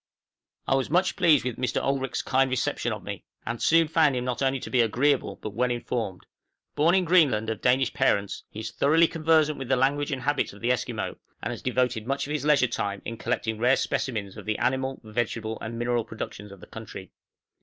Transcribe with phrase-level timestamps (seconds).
[0.67, 1.79] I was much pleased with Mr.
[1.79, 5.53] Olrik's kind reception of me, and soon found him to be not only agreeable but
[5.53, 6.25] well informed;
[6.73, 10.53] born in Greenland, of Danish parents, he is thoroughly conversant with the language and habits
[10.53, 14.37] of the Esquimaux, and has devoted much of his leisure time in collecting rare specimens
[14.37, 17.11] of the animal, vegetable, and mineral productions of the country.